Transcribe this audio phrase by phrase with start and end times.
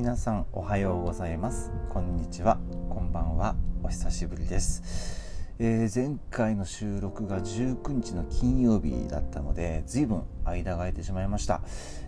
[0.00, 1.70] 皆さんおはようございます。
[1.90, 2.56] こんにちは。
[2.88, 3.54] こんばんは。
[3.82, 11.60] お久しぶりです、えー、前回の収録が19日の金曜日だったので随分間が空いてしまいました。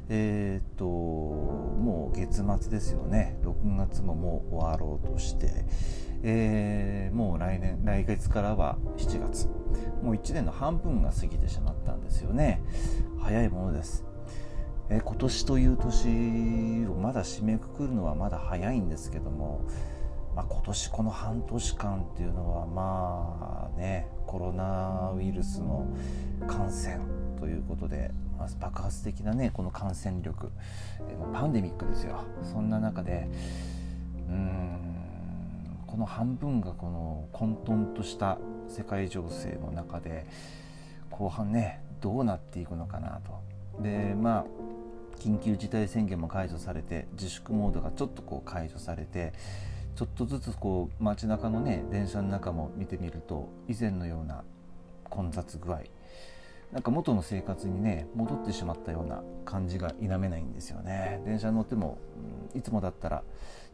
[0.09, 3.37] えー、っともう月末ですよね。
[3.43, 5.67] 6月ももう終わろうとして。
[6.23, 9.49] えー、もう来年来月からは7月。
[10.03, 12.63] もう1年の半分が過ぎてしまったんですよね。
[13.21, 14.12] 早いものです。
[14.91, 19.63] え今年という年をまだ締めくくるのはまだ早いんですけども、
[20.35, 25.87] まあ、今年この半年間っていうのはまあねコロナウイルスの
[26.47, 26.99] 感染
[27.41, 30.51] ということで、まあ、爆発的なねこの感染力、
[31.09, 33.29] えパンデミックですよそんな中で
[34.29, 34.93] うん
[35.87, 40.27] この半分がこの混沌とした世界情勢の中で
[41.11, 43.83] 後半ねどうなっていくのかなと。
[43.83, 44.45] でまあ
[45.19, 49.33] 緊急事態宣言も解除されて自粛モードがちょっとこう解除されて
[49.95, 54.43] ちょっとずつこう街中のね電車の中も見てみると以前のような
[55.05, 55.83] 混雑具合
[56.73, 61.21] なんか元の生活にね戻ってしまったような感じが否めないんですよね。
[61.27, 61.99] 電車に乗っても、
[62.55, 63.23] うん、いつもだったら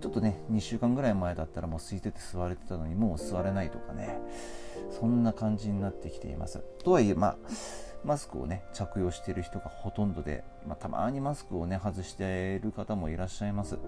[0.00, 4.18] ちょっとね2週間ぐらい前だったらもう空いてて座れてたのにもう座れないとかね
[4.98, 6.60] そんな感じになってきています。
[6.82, 7.36] とはいえまあ
[8.04, 13.78] マスクをね着用している人がほとんどで、まあ、たまにマスクをね外している方もいらっしゃいます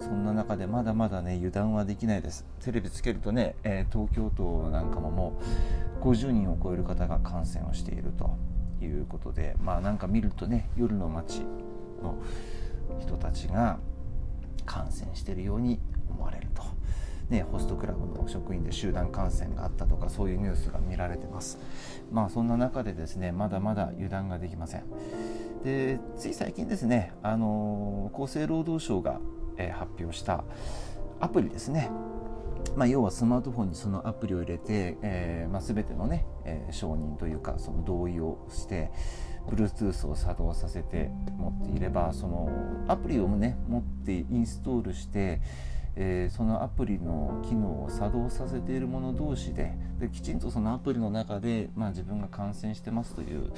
[0.00, 5.40] そんな中でまだまだね油断はできないですテレビつけるとね、えー、東京都なんかもも
[6.00, 8.36] う50人を超える方が感染をしていると
[8.84, 11.42] いうことでまあなんか見るとね夜の街
[12.02, 12.16] の
[13.00, 13.78] 人たちが
[14.64, 15.80] 感染しているように。
[17.32, 21.58] ね、ホストクラブの職員で集団感染があったとかそういうニュースが見られてます。
[22.12, 24.84] まあそんな中でですねまだまだ油断ができません。
[25.64, 29.18] でつい最近ですねあの厚生労働省が、
[29.56, 30.44] え、発表した
[31.20, 31.90] アプリですね。
[32.76, 38.90] まあ、要はスマートフォンにそのアプリを入れて、えーまあ、全てのね、えー、承認というかその同意をして
[39.48, 42.50] Bluetooth を作動させて持っていればその
[42.88, 45.40] アプリをね持ってインストールして
[45.94, 53.52] えー、そのアプリの機能を作動させている者同士でできちんとそのアプリの中で、まあ、自分が感染してますという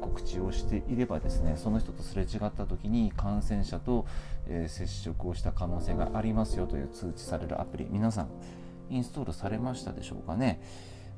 [0.00, 4.06] 告知をしていればですねその人とすれ違った時に感染者と、
[4.46, 7.86] えー、接触をした可能性がありますよという通知されるアプリ。
[7.90, 8.28] 皆さん
[8.90, 10.60] インストールされましたでしょうかね、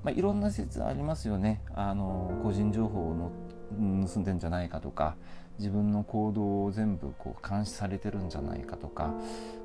[0.05, 1.63] まあ、いろんな説ありますよね。
[1.75, 3.33] あの個人情報を
[3.71, 5.17] 盗んでんじゃないかとか
[5.63, 9.15] 自分の行動を全部こう監視されてるんじゃないかとか、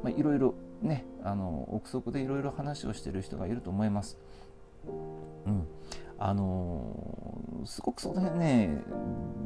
[0.03, 0.53] まあ、いろいろ
[0.83, 4.19] ねあの憶測でいろいろ話をしてる人がいると思います。
[4.85, 5.67] うん、
[6.19, 8.83] あのすごくその辺ね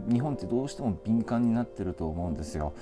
[0.10, 2.74] 日本ってどうしても敏感になってると思うんですよ。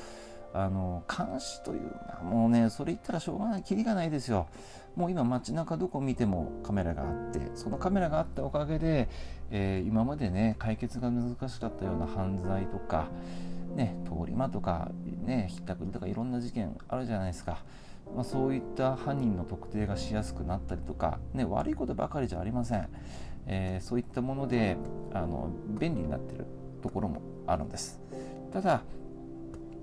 [0.52, 4.48] あの監視というのはもうねそれ言ったらしょうがないきりがないですよ。
[4.96, 9.08] もう今街中どこ見てもカメラがあってそのカメラがあったおかげで、
[9.52, 13.10] えー、今までね解決が難しかったような犯罪とか、
[13.80, 14.92] ね、通り魔とか、
[15.26, 17.64] ね、ひったくりとかいろんな事件あるじゃないですか。
[18.14, 22.90] まあ、そういった犯人の特定がしやすくなったりとか、ね、悪いことばかりじゃありません、
[23.46, 24.78] えー、そういったもので
[25.14, 26.46] あの便利になってる
[26.82, 28.02] ところもあるんです。
[28.52, 28.82] ただ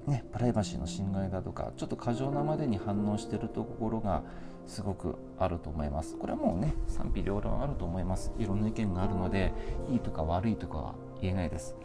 [0.06, 4.22] ね、プライバシーの侵害だとかちょっと過剰なまでに反応してるところが
[4.66, 6.16] すごくあると思います。
[6.16, 8.32] これはもうね賛否両論あると思います。
[8.38, 9.52] いろんな意見があるので
[9.88, 11.76] いいとか悪いとかは言えないです。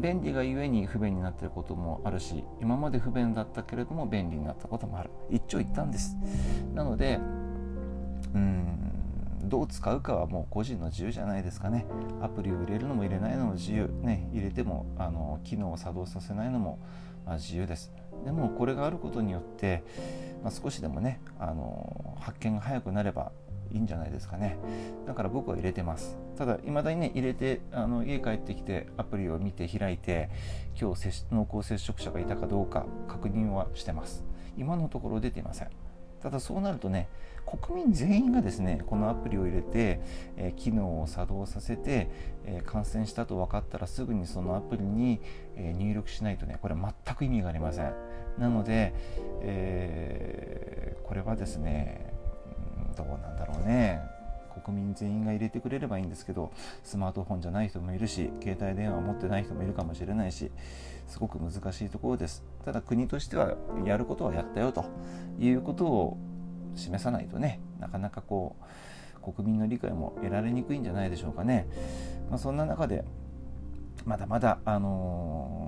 [0.00, 5.10] 便利がゆえに不便になってることもあるし今まで不便だったけれども便利になったこともある。
[5.30, 6.16] 一長一短です。
[6.74, 7.20] なので
[8.34, 8.64] うん
[9.44, 11.86] どう使うかはもう個人の自由じゃないですかね。
[12.20, 13.88] アプリを入れるのも入れないのも自由。
[14.02, 16.78] ね入れてもあの機能を作動させないのも、
[17.24, 17.92] まあ、自由です。
[18.24, 19.84] でもこれがあることによって、
[20.42, 23.32] まあ、少しでもねあの発見が早くなれば
[23.72, 24.58] いいんじゃないですかね。
[25.06, 26.18] だから僕は入れてます。
[26.36, 30.30] ただいまだにね入れてあの家帰ってきてアプリを見て開いて
[30.80, 34.24] 今日濃厚接触者がいたかどうか確認はしてます。
[34.56, 35.68] 今のところ出ていません。
[36.22, 37.08] ただそうなるとね
[37.46, 40.00] 国民全員がですねこのアプリを入れて、
[40.36, 42.10] えー、機能を作動させて、
[42.44, 45.20] えー、感染したと分かったらすぐにそのアプリに、
[45.56, 47.94] えー、入力しないとねこれ全く意味がありません。
[48.38, 48.94] なので、
[49.40, 52.07] えこれはですね
[52.98, 54.00] どうなんだろうね。
[54.64, 56.52] 国民全員が入れてくれればいいんですけど
[56.82, 60.50] スマートフォンじゃない人もいるし携帯電話持ってない人もいるかもしれないし
[61.06, 62.42] すごく難しいところです。
[62.64, 63.54] ただ国としては
[63.84, 64.84] やることはやったよと
[65.38, 66.18] いうことを
[66.74, 68.56] 示さないとねなかなかこ
[69.24, 71.66] う国民の理解も得られにくいんじゃないでしょうかね、
[72.28, 73.04] まあ、そんな中で
[74.04, 75.67] まだまだあの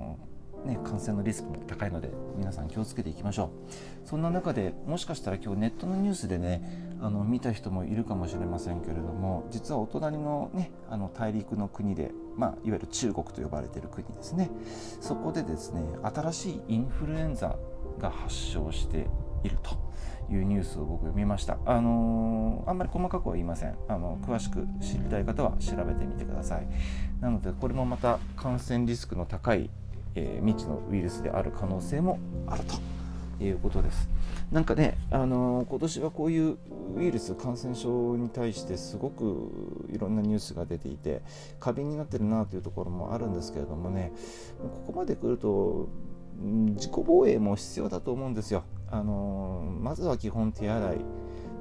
[0.91, 14.49] 感染のリスクも高いので皆さん気をつけていきましょうそんな中でもしかしたら今日ネットのニュースでねあの見た人もいるかもしれませんけれども実はお隣の,、ね、あの大陸の国で、まあ、いわゆる中国と呼ばれている国ですね
[14.99, 17.55] そこでですね新しいインフルエンザ
[17.97, 19.07] が発症して
[19.43, 19.77] いると
[20.29, 21.57] いうニュースを僕読みました。
[21.65, 23.75] あのー、あんまり細かくは言いません。
[23.89, 26.67] あの詳しく知りたい方は調べてみてください。
[27.19, 29.69] なのでこれもまた感染リスクの高い、
[30.15, 32.63] えー、未知のウイルスである可能性もある
[33.39, 34.09] ということです。
[34.51, 36.57] なんかね、あのー、今年はこういう
[36.95, 41.21] ウイルス感染症に対してすごくいろんなニュースが出ていて
[41.59, 44.11] 過敏になってるなというところもあるんですけれどもね
[44.59, 45.87] ここまで来ると
[46.41, 48.63] 自己防衛も必要だと思うんですよ。
[48.89, 50.97] あのまずは基本手洗い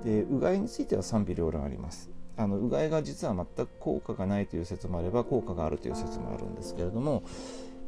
[0.05, 7.23] でうがいについては賛否両論ありますあのうがいが実は全く効果がないという説もあれば効果があるという説もあるんですけれども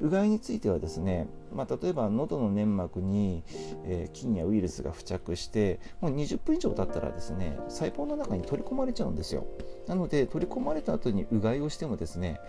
[0.02, 3.44] うがいについてはですね、まあ、例えば喉の粘膜に、
[3.84, 9.46] えー、菌やウイルスが付着してもう20分以上経ったらですね細胞の中に取り込まれちゃうんですよ。
[9.86, 12.40] なので取り込まれた後にうがいをしてもですね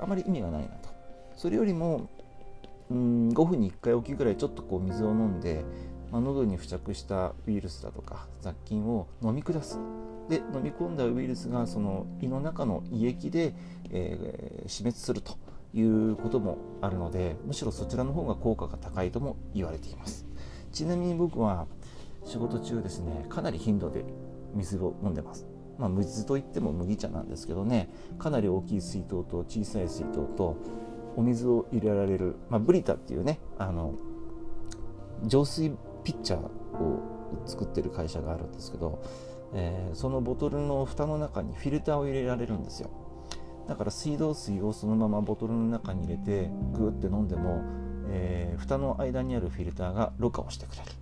[0.00, 0.88] あまり意味がないなと。
[1.36, 2.08] それよりも
[2.90, 5.64] うん5分に1回おきぐらいちょっとこう水を飲んで
[6.14, 9.80] まあ、喉に付着したウイルスだとか雑菌を飲み下す。
[10.28, 13.52] で飲み込んだウイルスがその胃の中の胃液で、
[13.90, 15.36] えー、死滅すると。
[15.74, 20.24] いうこともあるのでむしろそちらの方が効果が高いとも言われています。
[20.72, 21.66] ちなみに僕は
[22.24, 24.04] 仕事中ですねかなり頻度で
[24.54, 25.46] 水を飲んでます。
[25.76, 30.56] まあ、水といっても麦茶なんですけどねかなり大きい水筒と小さい水筒と
[31.16, 33.94] お水を入れられる、まあ、ブリタっていうねあの
[35.24, 35.72] 浄水
[36.04, 37.02] ピッチャーを
[37.46, 39.02] 作ってる会社があるんですけど、
[39.52, 42.90] えー、そのボトルの蓋の中にフィルターを入れられるんですよ。
[43.68, 47.62] だから水道水をそのままボトルの中に入れてグーって飲んでも、
[48.08, 50.92] えー、蓋の間にあるフィルターがろ過をしてくれる。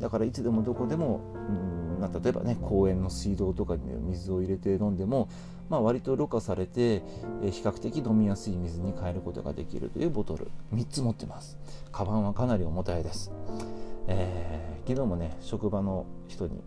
[0.00, 5.28] だからいつでもどこでもうんま例えばね公園の水道とかに水を入れて飲んでも、
[5.70, 7.02] まあ、割とろ過されて、
[7.42, 10.50] えー、比較的飲みやすい水に変えることができるというボトル。
[10.74, 11.56] 3つ持ってます。
[11.92, 13.30] カバンはかなり重たいです。
[14.08, 16.60] えー、昨日もね職場の人に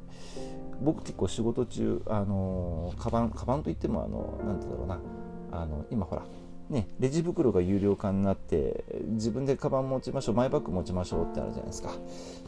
[0.82, 5.25] 僕結構仕事中あのカバンカバンといってもあのなんて言うんだろうな。
[5.62, 6.24] あの今ほら
[6.70, 11.92] ね、レジ袋が有料化になって自分でカバン持ちましょうマイバッグ持ちましょうってあるじゃないですか。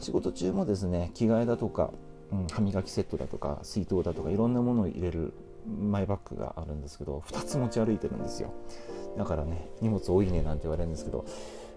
[0.00, 1.92] 仕事中もですね着替えだとか、
[2.32, 5.32] うん、歯磨きセットだとか水筒だとかいろんなものを入れる
[5.68, 8.52] マイバッグがあるんですけど2つ持ち歩いてるんですよ。
[9.16, 11.24] だからね荷物多いねなんて言われるんですけど、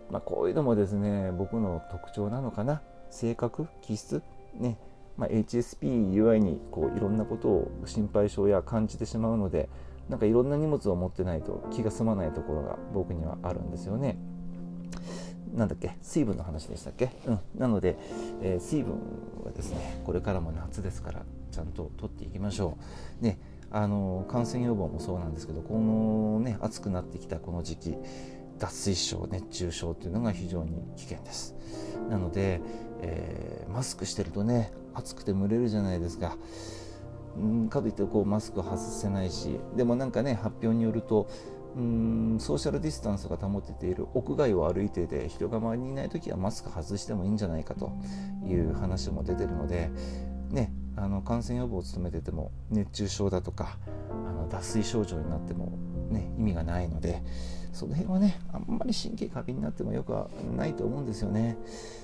[0.09, 2.81] まあ、こういうのもですね僕の特徴なのかな。
[3.11, 4.23] 性格気質
[4.55, 4.79] ね。
[5.17, 9.69] まあ、HSP ゆえにこういろんなことを心配性や感じてしまうので
[10.11, 14.17] なんかいろんな荷物を持ってないと気が済まないところが僕にはあるんですよね。
[15.55, 15.97] なんだっけ？
[16.01, 17.97] 水分の話でしたっけ、うん、なので、
[18.41, 18.93] えー、水分
[19.43, 22.77] はですねこれからも夏ですからちゃんと取っていきましょ
[23.21, 23.23] う。
[23.23, 23.39] ね
[23.71, 27.97] あの感染予防もそうなんですけどこのね暑くなってきたこの時期
[28.59, 31.55] 脱水症熱中症というのが非常に危険です。
[32.09, 32.59] なので、
[33.01, 36.35] えー、マスクしてるとね暑くて蒸れるじゃないですか。
[37.39, 41.29] んかといってこうマスク外せないしでもなんかね発表によると
[41.75, 47.93] うんソーシャルディスタンスが保てている屋外を歩いてて人が周りにいない時はマスク外してもいいんじゃないかと
[48.45, 49.89] いう話も出てるので、
[50.49, 53.77] ね、あの感染予防を務めてても熱中症だとか
[54.09, 55.77] あの脱水症状になっても、
[56.09, 57.23] ね、意味がないので
[57.71, 61.57] その辺はねあんまり神経過敏になってもよくはないと思うんですよね。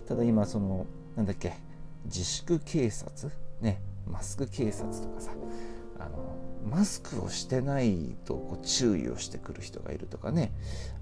[0.08, 0.86] ただ今その
[1.18, 1.54] なんだっけ
[2.06, 5.32] 自粛警察ねマスク警察とかさ
[6.00, 6.38] あの
[6.70, 10.54] マスクをしてないとこう注意をしてくる人がいるとかね。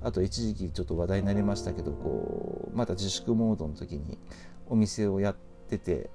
[0.04, 4.20] あと一時期ちょっと話題になりましたけどこうまだ自粛モードの時に
[4.68, 5.36] お店をやっ
[5.70, 6.10] てて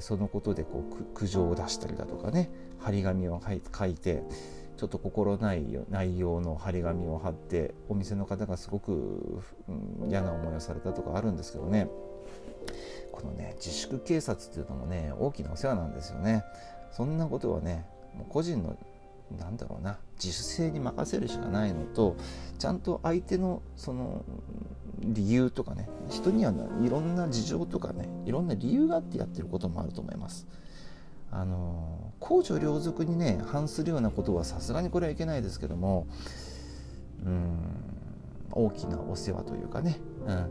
[0.00, 2.50] そのことでこう苦情を出したりだとかね。
[2.82, 4.24] 張り紙を書いて
[4.76, 9.40] ちょっと心ない内容の張り紙を貼ってお店の方がすごく、
[10.08, 11.88] 嫌な思いをされたとかあるんですけどね。
[13.12, 16.44] このね自粛警察っていうのもね大きなお世話なんですよね
[16.90, 18.76] そんなことはねもう個人の
[19.38, 22.16] なんだろうな自主性に任せるしかないのと
[22.58, 24.24] ちゃんと相手のその
[25.00, 26.52] 理由とかね人には
[26.82, 30.46] いろんな事情とかねいろんな理由があってやってることもあると思います。
[31.34, 36.06] あの公序良俗にね反するようなことはさすがにこれはいけないですけども
[37.24, 37.58] うん
[38.50, 40.50] 大きなお世話というかね、うん、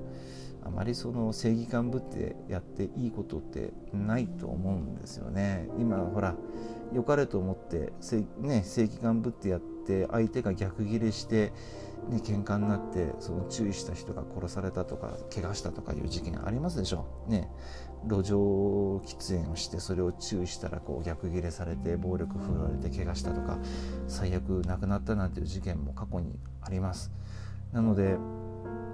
[0.63, 5.69] あまりその正義感ぶってやっていいことってないと思うんですよね。
[5.77, 6.35] 今ほら
[6.93, 7.93] 良かれと思って
[8.39, 11.51] ね、正義感ぶってやって相手が逆ギレして
[12.09, 17.49] ね、喧嘩になってその注意した人が殺されたとか怪我したとかいう事件ありますでしょ、ね、
[18.07, 23.59] 路上喫煙をしてそれを注意したらこう逆ギレされて暴力振られて怪我したとか
[24.07, 27.11] 最悪亡くなったなんていう事件も過去にあります。
[27.71, 28.17] なので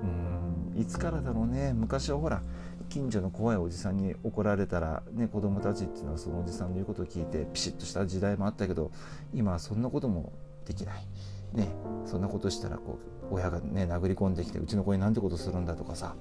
[0.03, 0.81] うん。
[0.81, 1.73] いつからだろうね。
[1.73, 2.41] 昔はほら
[2.89, 8.91] 近所の怖いおじさんに怒られたら、ね、子供たちっていうのはそのおじさんの言うことを聞いてピシッとした時代もあったけど
[9.33, 10.31] 今はそんなことも
[10.65, 11.07] できない。
[11.53, 11.69] ね、
[12.05, 12.99] そんなことしたらこ
[13.31, 16.15] う親がね殴り込んできてうちの子になんてことするんだとかさ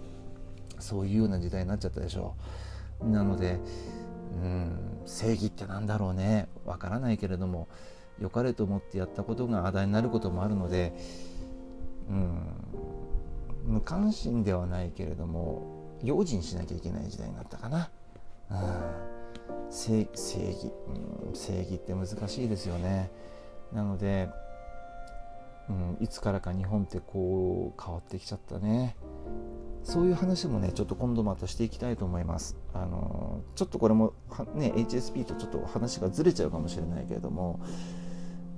[0.79, 2.37] そういうような時代になっちゃったでしょ
[3.03, 3.59] なので
[4.43, 6.49] うん正義ってなんだろうね。
[6.65, 7.69] わからないけれども
[8.21, 10.93] 良かれと思ってやったことがあだになることもあるので
[12.09, 12.39] うん。
[13.67, 17.91] 無関心ではないけれども用心しなきゃいけない時代になったかな。
[18.51, 18.57] うん
[19.69, 20.73] 正義、
[21.29, 23.11] うん、正義って難しいですよね。
[23.73, 24.29] なので
[25.69, 28.97] うん、いつからか日本ってこう変わってきちゃったね
[29.83, 34.13] そういう話もねちょっと今度またしていきたいと思いますあのちょっとこれも
[34.55, 37.61] ね HSP とちょっと話がずれちゃうかもしれないけれども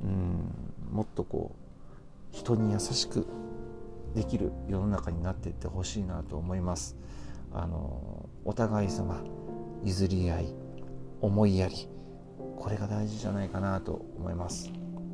[0.03, 0.53] うん
[0.91, 3.27] もっとこう人に優しく
[4.15, 6.97] できる世の中になっていってほしいなと思います。
[7.53, 9.23] あのお互い様
[9.85, 10.55] 譲り合い
[11.21, 11.89] 思いやり
[12.57, 14.71] これが大事じゃないかなと思います。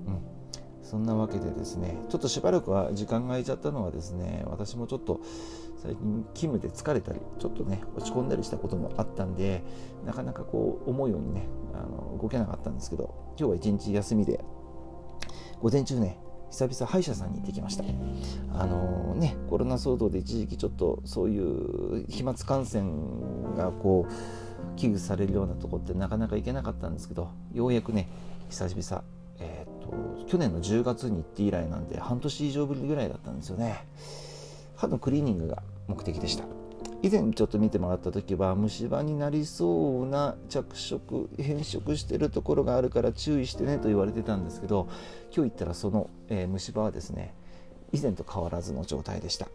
[0.06, 0.34] うん。
[0.82, 5.20] そんなわけでですねちょっとしばらくは時間が空いちゃったのはですね私もちょっと
[5.78, 9.62] 最近勤務で疲れたりちょっとね落ち込んだりしたこともあったんで
[10.04, 14.44] なかなかこう思うようにねあの動けなかったんですけど今日は一日休みで
[15.60, 16.18] 午前中ね
[16.54, 17.82] 久々歯医者さんに行ってきました。
[18.52, 28.08] あのー、ねコロナ騒動で一時期ちょっとそういう飛沫感染がこう危惧されるようなとこってなかなか行けなかったんですけどようやくね
[28.50, 29.04] 久々
[29.40, 33.84] えーと、去年の10月に行って以来なんで半年以上ぶりぐらいだったんですよね。
[34.76, 36.44] 歯のクリーニングが目的でした。
[37.04, 44.88] 以前ちょっと見てもらった時は虫歯になりそうな着色変色してるところがあるから注意してねと言われてたんですけど
[45.30, 47.34] 今日行ったらその、えー、虫歯はですね
[47.92, 49.48] 以前と変わらずの状態でした。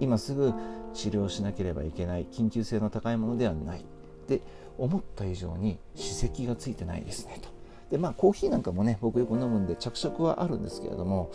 [0.00, 0.54] 今すぐ
[0.94, 3.84] 治療しなければいけない緊急性の高いものではない。
[4.26, 4.40] で
[4.78, 7.50] 思った以上に歯石がついてないですねと。
[7.90, 11.30] でまあコーヒーなんかもね僕よく飲むんで着色はあるんですけれども、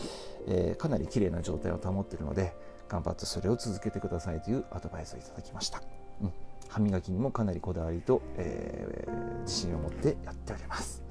[0.47, 2.55] えー、かなり綺麗な状態を保ってるので
[2.89, 5.81] 頑張ってそれを続けてくださいというアドバイスをいただきました、
[6.21, 6.33] うん、
[6.67, 11.03] 歯磨きにもかなりこだわりと、えー、自信を持ってやっております。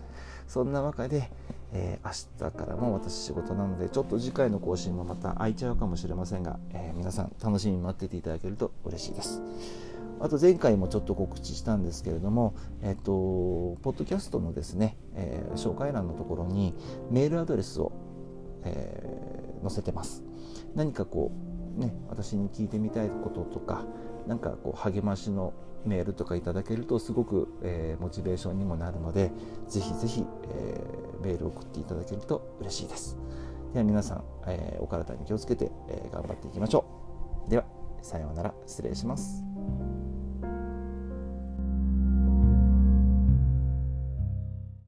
[0.46, 1.30] そんな中で、
[1.72, 2.06] えー、
[2.42, 9.42] 明日からも私仕事なのでちょっと次回の更新もまた空いちゃうかもしれませんが、え皆さん楽しみに待ってていただけると嬉しいです。
[10.20, 13.02] あと前回もちょっと告知したんですけれども、えっと、
[13.82, 16.74] ポッドキャストのですね、えー、紹介欄のところに
[17.10, 17.92] メールアドレスを、
[18.64, 20.24] えー、載せてます。
[20.74, 23.84] 何かこう、ね、私に聞いてみたいこととか、
[24.26, 25.54] 何かこう励ましの
[25.84, 29.30] メールとかいただけるとすごく、えー、モチベーションにもなるので、
[29.68, 33.16] ぜひぜひ、えー、メールを送っていただけると嬉しいです。
[33.72, 36.84] では皆さん、えー、お体に気をつけて、え、頑張っていきましょ
[37.46, 37.50] う。
[37.50, 37.64] では、
[38.02, 38.54] さようなら。
[38.66, 39.47] 失礼します。